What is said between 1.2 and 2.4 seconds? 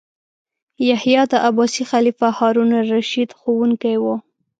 د عباسي خلیفه